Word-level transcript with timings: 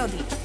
Melody. 0.00 0.39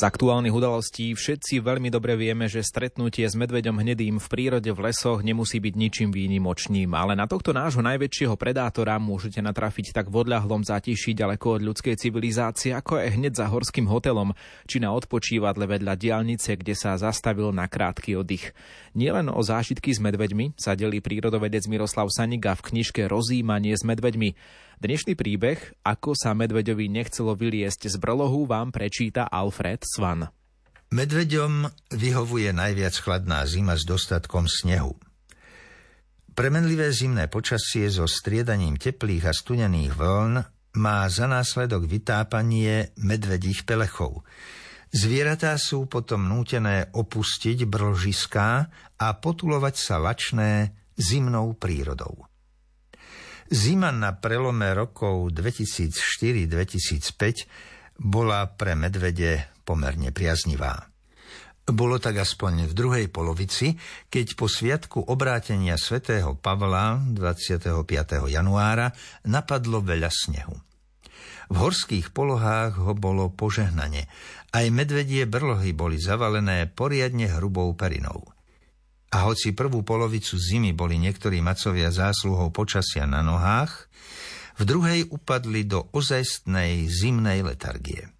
Z 0.00 0.08
aktuálnych 0.08 0.56
udalostí 0.56 1.12
všetci 1.12 1.60
veľmi 1.60 1.92
dobre 1.92 2.16
vieme, 2.16 2.48
že 2.48 2.64
stretnutie 2.64 3.28
s 3.28 3.36
medveďom 3.36 3.84
hnedým 3.84 4.16
v 4.16 4.26
prírode 4.32 4.72
v 4.72 4.88
lesoch 4.88 5.20
nemusí 5.20 5.60
byť 5.60 5.74
ničím 5.76 6.08
výnimočným, 6.08 6.88
ale 6.96 7.12
na 7.12 7.28
tohto 7.28 7.52
nášho 7.52 7.84
najväčšieho 7.84 8.32
predátora 8.40 8.96
môžete 8.96 9.44
natrafiť 9.44 9.92
tak 9.92 10.08
v 10.08 10.24
odľahlom 10.24 10.64
zátiší 10.64 11.12
ďaleko 11.12 11.60
od 11.60 11.64
ľudskej 11.68 12.00
civilizácie, 12.00 12.72
ako 12.72 12.96
aj 12.96 13.20
hneď 13.20 13.44
za 13.44 13.52
horským 13.52 13.92
hotelom, 13.92 14.32
či 14.64 14.80
na 14.80 14.88
odpočívadle 14.88 15.68
vedľa 15.68 15.92
diálnice, 16.00 16.56
kde 16.56 16.72
sa 16.72 16.96
zastavil 16.96 17.52
na 17.52 17.68
krátky 17.68 18.16
oddych. 18.16 18.56
Nielen 18.96 19.28
o 19.28 19.44
zážitky 19.44 19.92
s 19.92 20.00
medveďmi 20.00 20.56
sa 20.56 20.80
delí 20.80 21.04
prírodovedec 21.04 21.68
Miroslav 21.68 22.08
Saniga 22.08 22.56
v 22.56 22.72
knižke 22.72 23.04
Rozímanie 23.04 23.76
s 23.76 23.84
medveďmi. 23.84 24.32
Dnešný 24.80 25.12
príbeh, 25.12 25.76
ako 25.84 26.16
sa 26.16 26.32
medveďovi 26.32 26.88
nechcelo 26.88 27.36
vyliesť 27.36 27.92
z 27.92 28.00
brlohu, 28.00 28.48
vám 28.48 28.72
prečíta 28.72 29.28
Alfred 29.28 29.84
Svan. 29.84 30.32
Medveďom 30.88 31.68
vyhovuje 31.92 32.48
najviac 32.56 32.96
chladná 32.96 33.44
zima 33.44 33.76
s 33.76 33.84
dostatkom 33.84 34.48
snehu. 34.48 34.96
Premenlivé 36.32 36.88
zimné 36.96 37.28
počasie 37.28 37.92
so 37.92 38.08
striedaním 38.08 38.80
teplých 38.80 39.28
a 39.28 39.36
studených 39.36 39.92
vln 39.92 40.34
má 40.80 41.04
za 41.12 41.28
následok 41.28 41.84
vytápanie 41.84 42.96
medvedích 42.96 43.68
pelechov. 43.68 44.24
Zvieratá 44.96 45.60
sú 45.60 45.92
potom 45.92 46.24
nútené 46.24 46.88
opustiť 46.96 47.68
brlžiská 47.68 48.50
a 48.96 49.06
potulovať 49.12 49.74
sa 49.76 50.00
lačné 50.00 50.72
zimnou 50.96 51.52
prírodou. 51.52 52.29
Zima 53.50 53.90
na 53.90 54.14
prelome 54.14 54.70
rokov 54.78 55.34
2004-2005 55.34 57.98
bola 57.98 58.46
pre 58.46 58.78
medvede 58.78 59.50
pomerne 59.66 60.14
priaznivá. 60.14 60.86
Bolo 61.66 61.98
tak 61.98 62.22
aspoň 62.22 62.70
v 62.70 62.72
druhej 62.78 63.10
polovici, 63.10 63.74
keď 64.06 64.38
po 64.38 64.46
sviatku 64.46 65.02
obrátenia 65.02 65.74
svätého 65.74 66.38
Pavla 66.38 67.02
25. 67.02 67.74
januára 68.30 68.94
napadlo 69.26 69.82
veľa 69.82 70.14
snehu. 70.14 70.54
V 71.50 71.56
horských 71.58 72.14
polohách 72.14 72.78
ho 72.78 72.94
bolo 72.94 73.34
požehnanie. 73.34 74.06
Aj 74.54 74.62
medvedie 74.70 75.26
brlohy 75.26 75.74
boli 75.74 75.98
zavalené 75.98 76.70
poriadne 76.70 77.26
hrubou 77.34 77.74
perinou. 77.74 78.30
A 79.10 79.26
hoci 79.26 79.50
prvú 79.50 79.82
polovicu 79.82 80.38
zimy 80.38 80.70
boli 80.70 80.94
niektorí 80.94 81.42
macovia 81.42 81.90
zásluhou 81.90 82.54
počasia 82.54 83.10
na 83.10 83.26
nohách, 83.26 83.90
v 84.60 84.62
druhej 84.62 85.00
upadli 85.10 85.66
do 85.66 85.88
ozajstnej 85.90 86.86
zimnej 86.86 87.42
letargie. 87.42 88.12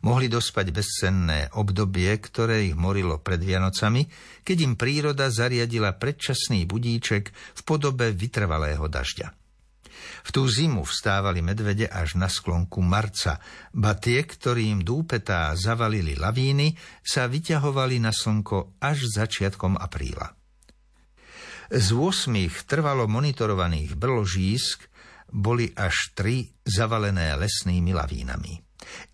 Mohli 0.00 0.32
dospať 0.32 0.66
bezcenné 0.72 1.52
obdobie, 1.52 2.08
ktoré 2.20 2.72
ich 2.72 2.76
morilo 2.76 3.20
pred 3.20 3.40
Vianocami, 3.40 4.08
keď 4.46 4.56
im 4.64 4.74
príroda 4.80 5.28
zariadila 5.28 5.96
predčasný 5.96 6.64
budíček 6.64 7.28
v 7.32 7.60
podobe 7.64 8.12
vytrvalého 8.14 8.84
dažďa. 8.88 9.43
V 10.24 10.30
tú 10.32 10.48
zimu 10.48 10.86
vstávali 10.88 11.44
medvede 11.44 11.84
až 11.88 12.16
na 12.16 12.30
sklonku 12.30 12.80
marca, 12.80 13.38
ba 13.74 13.94
tie, 13.94 14.24
ktorým 14.24 14.82
dúpetá 14.82 15.52
zavalili 15.54 16.16
lavíny, 16.16 16.74
sa 17.04 17.28
vyťahovali 17.28 18.00
na 18.00 18.10
slnko 18.10 18.80
až 18.80 19.08
začiatkom 19.08 19.76
apríla. 19.76 20.32
Z 21.72 21.88
8 21.96 22.68
trvalo 22.68 23.08
monitorovaných 23.08 23.96
brložísk 23.96 24.86
boli 25.34 25.72
až 25.74 26.12
tri 26.14 26.46
zavalené 26.62 27.34
lesnými 27.34 27.90
lavínami. 27.90 28.60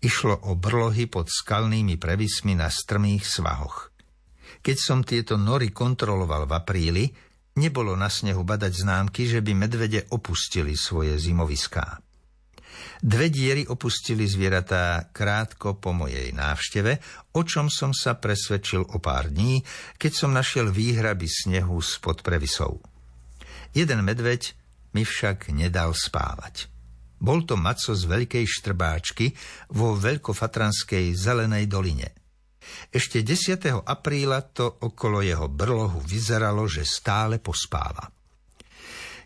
Išlo 0.03 0.51
o 0.51 0.59
brlohy 0.59 1.07
pod 1.07 1.31
skalnými 1.31 1.95
prevismi 1.95 2.53
na 2.53 2.67
strmých 2.67 3.23
svahoch. 3.23 3.89
Keď 4.61 4.77
som 4.77 5.01
tieto 5.01 5.39
nory 5.39 5.73
kontroloval 5.73 6.45
v 6.45 6.53
apríli, 6.53 7.05
Nebolo 7.51 7.99
na 7.99 8.07
snehu 8.07 8.47
badať 8.47 8.71
známky, 8.71 9.27
že 9.27 9.43
by 9.43 9.51
medvede 9.51 10.07
opustili 10.15 10.79
svoje 10.79 11.19
zimoviská. 11.19 11.99
Dve 13.01 13.27
diery 13.27 13.67
opustili 13.67 14.23
zvieratá 14.23 15.11
krátko 15.11 15.75
po 15.75 15.91
mojej 15.91 16.31
návšteve, 16.31 17.01
o 17.35 17.41
čom 17.43 17.67
som 17.67 17.91
sa 17.91 18.15
presvedčil 18.15 18.87
o 18.95 18.97
pár 19.01 19.27
dní, 19.27 19.59
keď 19.99 20.11
som 20.15 20.31
našiel 20.31 20.71
výhraby 20.71 21.27
snehu 21.27 21.81
spod 21.81 22.23
previsov. 22.23 22.79
Jeden 23.75 24.05
medveď 24.05 24.55
mi 24.95 25.03
však 25.03 25.51
nedal 25.51 25.91
spávať. 25.91 26.71
Bol 27.21 27.43
to 27.43 27.59
maco 27.59 27.91
z 27.91 28.03
veľkej 28.07 28.45
štrbáčky 28.47 29.33
vo 29.75 29.97
veľkofatranskej 29.99 31.11
zelenej 31.11 31.67
doline– 31.67 32.15
ešte 32.93 33.25
10. 33.25 33.81
apríla 33.85 34.45
to 34.53 34.69
okolo 34.69 35.25
jeho 35.25 35.49
brlohu 35.49 35.99
vyzeralo, 36.05 36.69
že 36.69 36.85
stále 36.85 37.41
pospáva. 37.41 38.05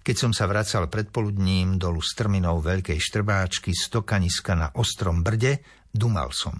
Keď 0.06 0.16
som 0.16 0.32
sa 0.32 0.46
vracal 0.46 0.86
predpoludním 0.86 1.82
dolu 1.82 1.98
strminou 1.98 2.62
veľkej 2.62 3.00
štrbáčky 3.02 3.74
z 3.74 3.90
tokaniska 3.90 4.54
na 4.54 4.70
ostrom 4.78 5.26
brde, 5.26 5.66
dumal 5.90 6.30
som. 6.30 6.54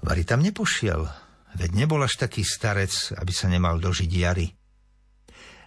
Vary 0.00 0.24
tam 0.24 0.40
nepošiel, 0.40 1.04
veď 1.60 1.70
nebol 1.76 2.00
až 2.00 2.16
taký 2.16 2.40
starec, 2.40 3.12
aby 3.20 3.32
sa 3.32 3.52
nemal 3.52 3.76
dožiť 3.76 4.10
jary. 4.10 4.48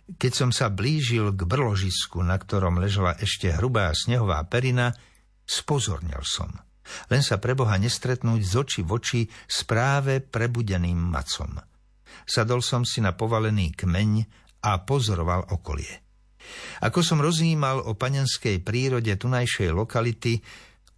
Keď 0.10 0.34
som 0.34 0.50
sa 0.50 0.74
blížil 0.74 1.38
k 1.38 1.46
brložisku, 1.46 2.26
na 2.26 2.42
ktorom 2.42 2.82
ležala 2.82 3.14
ešte 3.22 3.54
hrubá 3.54 3.94
snehová 3.94 4.42
perina, 4.50 4.90
spozornil 5.46 6.26
som– 6.26 6.50
len 7.10 7.22
sa 7.22 7.38
pre 7.38 7.54
Boha 7.56 7.76
nestretnúť 7.78 8.42
z 8.42 8.54
oči 8.60 8.82
v 8.86 8.90
oči 8.96 9.22
s 9.30 9.64
práve 9.66 10.22
prebudeným 10.22 10.98
macom. 10.98 11.58
Sadol 12.26 12.62
som 12.62 12.86
si 12.86 13.02
na 13.02 13.14
povalený 13.18 13.74
kmeň 13.74 14.12
a 14.66 14.82
pozoroval 14.84 15.50
okolie. 15.56 16.10
Ako 16.82 17.06
som 17.06 17.22
rozímal 17.22 17.84
o 17.86 17.94
panenskej 17.94 18.64
prírode 18.64 19.12
tunajšej 19.14 19.70
lokality, 19.76 20.42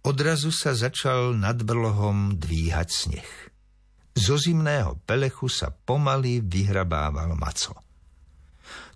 odrazu 0.06 0.50
sa 0.54 0.72
začal 0.72 1.36
nad 1.36 1.60
brlohom 1.60 2.40
dvíhať 2.40 2.88
sneh. 2.88 3.30
Zo 4.12 4.36
zimného 4.36 5.00
pelechu 5.08 5.48
sa 5.48 5.72
pomaly 5.72 6.44
vyhrabával 6.44 7.32
maco. 7.32 7.80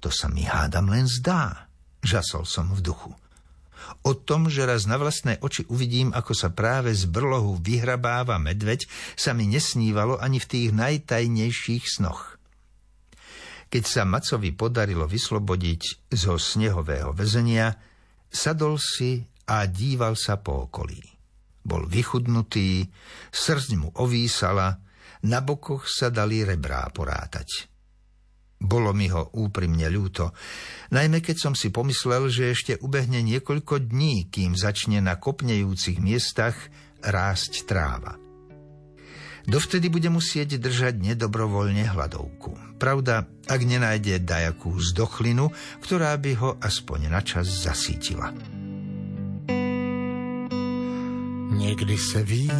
To 0.05 0.13
sa 0.13 0.29
mi 0.29 0.45
hádam 0.45 0.93
len 0.93 1.09
zdá, 1.09 1.73
žasol 2.05 2.45
som 2.45 2.69
v 2.73 2.81
duchu. 2.85 3.13
O 4.07 4.15
tom, 4.15 4.47
že 4.51 4.67
raz 4.67 4.87
na 4.87 4.99
vlastné 4.99 5.39
oči 5.43 5.67
uvidím, 5.67 6.15
ako 6.15 6.33
sa 6.35 6.49
práve 6.51 6.95
z 6.95 7.07
brlohu 7.11 7.59
vyhrabáva 7.59 8.39
medveď, 8.39 8.87
sa 9.19 9.35
mi 9.35 9.47
nesnívalo 9.51 10.19
ani 10.19 10.39
v 10.39 10.51
tých 10.51 10.69
najtajnejších 10.75 11.85
snoch. 11.87 12.39
Keď 13.67 13.85
sa 13.85 14.03
Macovi 14.07 14.55
podarilo 14.55 15.11
vyslobodiť 15.11 16.11
zo 16.15 16.39
snehového 16.39 17.11
väzenia, 17.11 17.75
sadol 18.31 18.79
si 18.79 19.27
a 19.51 19.67
díval 19.67 20.15
sa 20.15 20.39
po 20.39 20.71
okolí. 20.71 21.03
Bol 21.67 21.91
vychudnutý, 21.91 22.87
srdť 23.35 23.71
mu 23.75 23.91
ovísala, 23.99 24.79
na 25.27 25.43
bokoch 25.43 25.91
sa 25.91 26.15
dali 26.15 26.47
rebrá 26.47 26.87
porátať. 26.95 27.67
Bolo 28.57 28.97
mi 28.97 29.13
ho 29.13 29.29
úprimne 29.37 29.85
ľúto, 29.93 30.33
najmä 30.89 31.21
keď 31.21 31.37
som 31.37 31.55
si 31.55 31.69
pomyslel, 31.69 32.33
že 32.33 32.57
ešte 32.57 32.73
ubehne 32.81 33.21
niekoľko 33.21 33.85
dní, 33.85 34.33
kým 34.33 34.57
začne 34.57 35.05
na 35.05 35.21
kopnejúcich 35.21 36.01
miestach 36.01 36.57
rásť 37.05 37.69
tráva. 37.69 38.17
Dovtedy 39.47 39.87
bude 39.87 40.11
musieť 40.11 40.59
držať 40.59 40.99
nedobrovoľne 40.99 41.87
hladovku. 41.87 42.83
Pravda, 42.83 43.31
ak 43.47 43.61
nenájde 43.63 44.19
dajakú 44.19 44.75
zdochlinu, 44.83 45.55
ktorá 45.87 46.19
by 46.19 46.33
ho 46.35 46.51
aspoň 46.59 47.15
na 47.15 47.23
čas 47.23 47.47
zasítila. 47.47 48.35
Někdy 51.57 51.97
se 51.99 52.23
ví, 52.23 52.51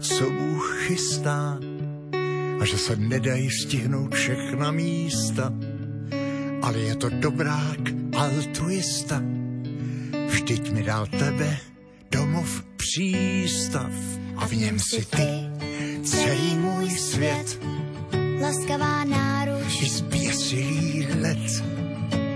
co 0.00 0.24
Bůh 0.30 0.66
chystá, 0.86 1.58
a 2.60 2.64
že 2.64 2.78
se 2.78 2.96
nedají 2.96 3.50
stihnout 3.50 4.14
všechna 4.14 4.70
místa, 4.70 5.52
ale 6.62 6.78
je 6.78 6.96
to 6.96 7.08
dobrák 7.08 7.80
altruista. 8.16 9.22
Vždyť 10.28 10.72
mi 10.72 10.82
dal 10.82 11.06
tebe 11.06 11.56
domov 12.10 12.62
přístav 12.76 13.92
a 14.36 14.46
v 14.46 14.52
něm 14.52 14.78
si 14.78 15.04
ty 15.04 15.28
celý 16.04 16.56
můj 16.56 16.90
svět. 16.90 17.58
Laskavá 18.42 19.04
náruč 19.04 19.82
i 19.82 19.88
zběsilý 19.88 21.06
let 21.20 21.64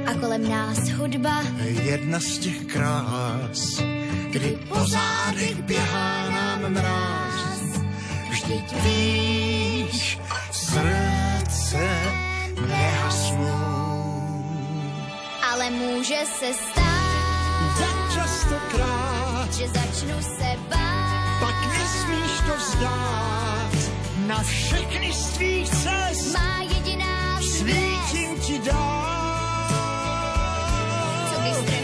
a 0.06 0.14
kolem 0.14 0.48
nás 0.48 0.88
hudba. 0.88 1.44
Jedna 1.84 2.20
z 2.20 2.38
těch 2.38 2.64
krás, 2.64 3.82
kdy 4.30 4.58
po 4.68 4.84
zádech 4.86 5.62
běhá 5.62 6.30
nám 6.30 6.72
mráz. 6.72 7.80
Vždyť 8.30 8.74
víš, 8.84 9.63
srdce 10.50 11.84
nehasnú. 12.54 13.58
Ale 15.44 15.70
môže 15.70 16.18
se 16.26 16.50
stát, 16.54 17.74
tak 17.78 17.96
čas 18.14 18.30
stokrát, 18.46 19.48
že 19.54 19.66
začnu 19.68 20.16
se 20.22 20.50
bát. 20.70 21.38
pak 21.40 21.58
nesmíš 21.72 22.34
to 22.46 22.54
vzdát. 22.56 23.74
Na 24.26 24.40
všechny 24.42 25.12
z 25.12 25.24
tvých 25.36 25.68
cest 25.68 26.32
Má 26.32 26.62
jediná 26.64 27.36
svítím 27.42 28.40
svět, 28.40 28.40
ti 28.40 28.56
dál. 28.64 29.68
co 31.28 31.36
vystrhne 31.44 31.83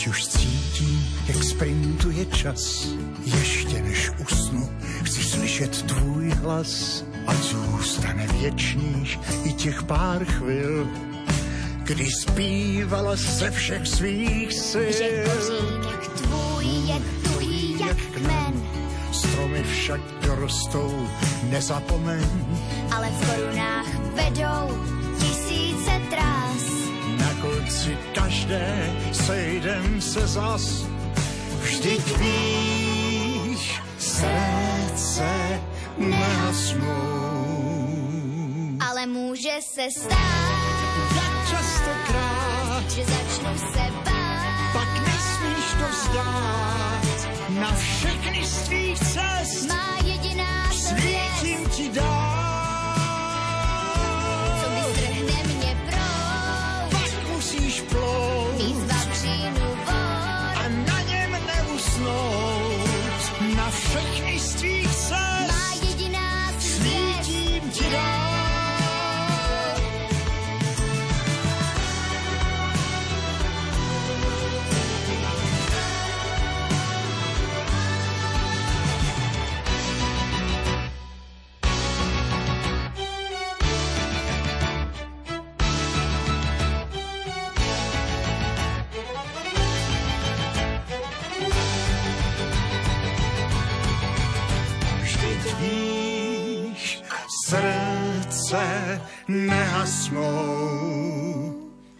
teď 0.00 0.08
už 0.08 0.26
cítím, 0.26 1.06
jak 1.28 1.44
sprintuje 1.44 2.26
čas. 2.26 2.88
Ještě 3.24 3.82
než 3.82 4.10
usnu, 4.18 4.68
chci 5.02 5.22
slyšet 5.22 5.82
tvůj 5.82 6.30
hlas. 6.30 7.04
A 7.26 7.34
zůstane 7.34 8.26
věčných 8.26 9.18
i 9.44 9.52
těch 9.52 9.82
pár 9.82 10.24
chvil, 10.24 10.88
kdy 11.82 12.06
zpívala 12.10 13.16
ze 13.16 13.50
všech 13.50 13.86
svých 13.86 14.52
sil. 14.68 14.92
Že 14.92 15.24
kořík 15.24 15.90
jak 15.90 16.08
tvůj 16.08 16.64
je 16.64 17.00
tuhý 17.22 17.76
jak 17.80 17.96
kmen, 17.96 18.62
Stromy 19.12 19.62
však 19.62 20.00
dorostou, 20.26 21.08
nezapomeň. 21.42 22.26
ale 22.90 23.10
v 23.10 23.26
korunách 23.26 23.86
vedou. 24.14 24.99
Na 27.70 27.76
konci 27.76 27.98
každé 28.14 28.92
sejdem 29.12 30.00
se 30.00 30.26
zas. 30.26 30.84
Vždyť 31.62 32.18
víš, 32.18 33.80
srdce 33.98 35.60
nehasnou. 35.98 36.88
Ale 38.90 39.06
může 39.06 39.54
se 39.60 39.90
stát, 39.90 40.50
Jak 41.14 41.50
častokrát, 41.50 42.90
že 42.90 43.04
začnu 43.04 43.58
se 43.58 43.84
bát. 44.04 44.72
pak 44.72 45.06
nesmíš 45.06 45.66
to 45.78 45.86
vzdát. 45.90 47.28
Na 47.60 47.72
všechny 47.74 48.46
z 48.46 48.58
tvých 48.62 48.98
cest 48.98 49.59
Víš, 95.60 97.02
srdce 97.46 99.00
nehasnou. 99.28 100.30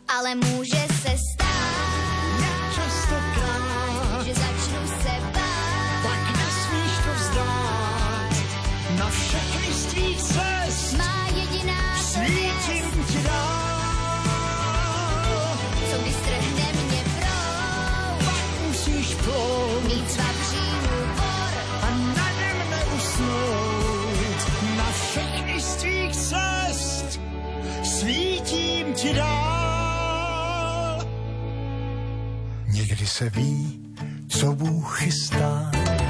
Ale 0.09 0.35
může 0.35 0.90
ti 29.01 29.13
dál. 29.15 30.99
Někdy 32.67 33.07
se 33.07 33.31
ví, 33.31 33.81
co 34.29 34.53
Bůh 34.53 34.99
chystá, 34.99 35.70